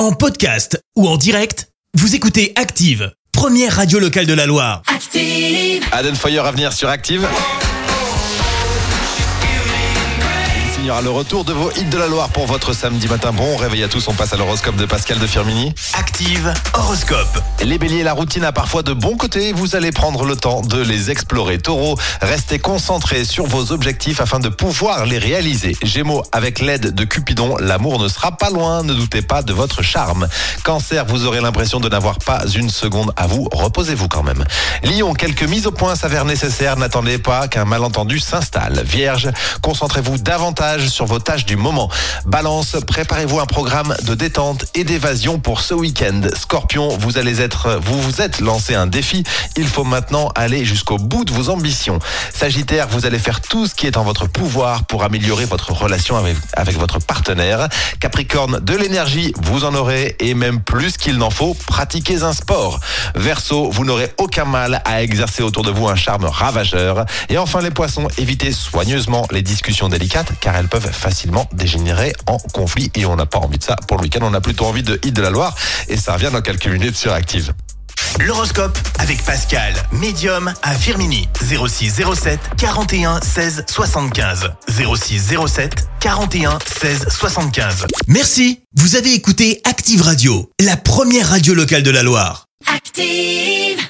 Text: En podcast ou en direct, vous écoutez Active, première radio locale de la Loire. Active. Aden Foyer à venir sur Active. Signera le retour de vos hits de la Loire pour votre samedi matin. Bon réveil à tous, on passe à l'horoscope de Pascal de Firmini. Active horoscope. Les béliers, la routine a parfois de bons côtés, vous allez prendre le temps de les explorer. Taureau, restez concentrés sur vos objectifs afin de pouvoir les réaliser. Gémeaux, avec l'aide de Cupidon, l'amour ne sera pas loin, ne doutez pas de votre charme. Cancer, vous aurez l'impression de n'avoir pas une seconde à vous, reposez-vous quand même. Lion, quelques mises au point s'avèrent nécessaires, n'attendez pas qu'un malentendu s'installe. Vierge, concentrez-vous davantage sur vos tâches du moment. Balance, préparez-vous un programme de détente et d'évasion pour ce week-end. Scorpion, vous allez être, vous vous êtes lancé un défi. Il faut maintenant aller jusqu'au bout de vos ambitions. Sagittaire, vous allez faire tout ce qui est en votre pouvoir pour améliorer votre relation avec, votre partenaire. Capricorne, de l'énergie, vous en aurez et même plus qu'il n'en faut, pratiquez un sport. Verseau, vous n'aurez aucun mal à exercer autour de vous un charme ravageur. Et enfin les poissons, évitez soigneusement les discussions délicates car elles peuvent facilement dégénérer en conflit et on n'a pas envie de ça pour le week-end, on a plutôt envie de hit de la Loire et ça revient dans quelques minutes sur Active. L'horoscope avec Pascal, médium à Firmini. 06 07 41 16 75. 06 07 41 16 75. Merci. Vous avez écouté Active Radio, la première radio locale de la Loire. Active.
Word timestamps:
En 0.00 0.12
podcast 0.12 0.82
ou 0.96 1.06
en 1.06 1.18
direct, 1.18 1.68
vous 1.92 2.14
écoutez 2.14 2.54
Active, 2.56 3.12
première 3.32 3.76
radio 3.76 3.98
locale 3.98 4.24
de 4.24 4.32
la 4.32 4.46
Loire. 4.46 4.80
Active. 4.86 5.84
Aden 5.92 6.16
Foyer 6.16 6.38
à 6.38 6.50
venir 6.52 6.72
sur 6.72 6.88
Active. 6.88 7.28
Signera 10.80 11.02
le 11.02 11.10
retour 11.10 11.44
de 11.44 11.52
vos 11.52 11.70
hits 11.72 11.84
de 11.84 11.98
la 11.98 12.06
Loire 12.06 12.30
pour 12.30 12.46
votre 12.46 12.72
samedi 12.72 13.06
matin. 13.06 13.32
Bon 13.32 13.54
réveil 13.56 13.82
à 13.82 13.88
tous, 13.88 14.08
on 14.08 14.14
passe 14.14 14.32
à 14.32 14.38
l'horoscope 14.38 14.76
de 14.76 14.86
Pascal 14.86 15.18
de 15.18 15.26
Firmini. 15.26 15.74
Active 15.92 16.54
horoscope. 16.72 17.38
Les 17.62 17.76
béliers, 17.76 18.02
la 18.02 18.14
routine 18.14 18.44
a 18.44 18.52
parfois 18.52 18.82
de 18.82 18.94
bons 18.94 19.18
côtés, 19.18 19.52
vous 19.52 19.76
allez 19.76 19.92
prendre 19.92 20.24
le 20.24 20.36
temps 20.36 20.62
de 20.62 20.80
les 20.80 21.10
explorer. 21.10 21.58
Taureau, 21.58 21.98
restez 22.22 22.58
concentrés 22.58 23.26
sur 23.26 23.44
vos 23.44 23.72
objectifs 23.72 24.22
afin 24.22 24.38
de 24.38 24.48
pouvoir 24.48 25.04
les 25.04 25.18
réaliser. 25.18 25.76
Gémeaux, 25.82 26.22
avec 26.32 26.60
l'aide 26.60 26.94
de 26.94 27.04
Cupidon, 27.04 27.58
l'amour 27.58 28.02
ne 28.02 28.08
sera 28.08 28.38
pas 28.38 28.48
loin, 28.48 28.82
ne 28.82 28.94
doutez 28.94 29.20
pas 29.20 29.42
de 29.42 29.52
votre 29.52 29.82
charme. 29.82 30.28
Cancer, 30.62 31.04
vous 31.04 31.26
aurez 31.26 31.42
l'impression 31.42 31.80
de 31.80 31.90
n'avoir 31.90 32.20
pas 32.20 32.44
une 32.54 32.70
seconde 32.70 33.12
à 33.18 33.26
vous, 33.26 33.46
reposez-vous 33.52 34.08
quand 34.08 34.22
même. 34.22 34.44
Lion, 34.82 35.12
quelques 35.12 35.42
mises 35.42 35.66
au 35.66 35.72
point 35.72 35.94
s'avèrent 35.94 36.24
nécessaires, 36.24 36.78
n'attendez 36.78 37.18
pas 37.18 37.48
qu'un 37.48 37.66
malentendu 37.66 38.18
s'installe. 38.18 38.82
Vierge, 38.82 39.28
concentrez-vous 39.60 40.16
davantage 40.16 40.69
sur 40.78 41.06
vos 41.06 41.18
tâches 41.18 41.44
du 41.44 41.56
moment. 41.56 41.90
Balance, 42.26 42.76
préparez-vous 42.86 43.40
un 43.40 43.46
programme 43.46 43.96
de 44.04 44.14
détente 44.14 44.66
et 44.74 44.84
d'évasion 44.84 45.38
pour 45.38 45.60
ce 45.62 45.74
week-end. 45.74 46.20
Scorpion, 46.38 46.96
vous 46.98 47.18
allez 47.18 47.40
être, 47.40 47.80
vous 47.82 48.00
vous 48.00 48.20
êtes 48.20 48.40
lancé 48.40 48.74
un 48.74 48.86
défi. 48.86 49.24
Il 49.56 49.66
faut 49.66 49.84
maintenant 49.84 50.30
aller 50.36 50.64
jusqu'au 50.64 50.98
bout 50.98 51.24
de 51.24 51.32
vos 51.32 51.48
ambitions. 51.48 51.98
Sagittaire, 52.32 52.86
vous 52.88 53.06
allez 53.06 53.18
faire 53.18 53.40
tout 53.40 53.66
ce 53.66 53.74
qui 53.74 53.86
est 53.86 53.96
en 53.96 54.04
votre 54.04 54.28
pouvoir 54.28 54.84
pour 54.84 55.02
améliorer 55.02 55.44
votre 55.44 55.72
relation 55.72 56.16
avec, 56.16 56.76
votre 56.78 57.00
partenaire. 57.00 57.68
Capricorne, 57.98 58.60
de 58.60 58.76
l'énergie, 58.76 59.32
vous 59.42 59.64
en 59.64 59.74
aurez 59.74 60.16
et 60.20 60.34
même 60.34 60.60
plus 60.60 60.96
qu'il 60.96 61.16
n'en 61.16 61.30
faut, 61.30 61.54
pratiquez 61.66 62.22
un 62.22 62.32
sport. 62.32 62.78
Verseau, 63.14 63.70
vous 63.70 63.84
n'aurez 63.84 64.12
aucun 64.18 64.44
mal 64.44 64.82
à 64.84 65.02
exercer 65.02 65.42
autour 65.42 65.64
de 65.64 65.70
vous 65.70 65.88
un 65.88 65.96
charme 65.96 66.26
ravageur. 66.26 67.06
Et 67.28 67.38
enfin 67.38 67.60
les 67.60 67.70
poissons, 67.70 68.08
évitez 68.18 68.52
soigneusement 68.52 69.26
les 69.32 69.42
discussions 69.42 69.88
délicates 69.88 70.32
car 70.40 70.59
elles 70.60 70.68
peuvent 70.68 70.92
facilement 70.92 71.48
dégénérer 71.52 72.12
en 72.26 72.36
conflit 72.52 72.90
et 72.94 73.06
on 73.06 73.16
n'a 73.16 73.26
pas 73.26 73.38
envie 73.38 73.58
de 73.58 73.64
ça 73.64 73.76
pour 73.88 73.96
le 73.96 74.02
week-end, 74.02 74.20
on 74.22 74.34
a 74.34 74.40
plutôt 74.40 74.66
envie 74.66 74.82
de 74.82 75.00
hit 75.02 75.14
de 75.14 75.22
la 75.22 75.30
Loire 75.30 75.56
et 75.88 75.96
ça 75.96 76.12
revient 76.12 76.30
dans 76.32 76.42
quelques 76.42 76.66
minutes 76.66 76.96
sur 76.96 77.12
Active. 77.12 77.52
L'horoscope 78.18 78.76
avec 78.98 79.22
Pascal, 79.24 79.72
médium 79.92 80.52
à 80.62 80.74
Firmini. 80.74 81.28
06 81.40 82.02
07 82.14 82.40
41 82.58 83.20
16 83.20 83.64
75. 83.68 84.50
06 84.68 85.34
07 85.46 85.88
41 86.00 86.58
16 86.80 87.06
75. 87.08 87.86
Merci. 88.06 88.60
Vous 88.76 88.96
avez 88.96 89.14
écouté 89.14 89.60
Active 89.64 90.02
Radio, 90.02 90.50
la 90.60 90.76
première 90.76 91.28
radio 91.28 91.54
locale 91.54 91.82
de 91.82 91.90
la 91.90 92.02
Loire. 92.02 92.46
Active. 92.72 93.89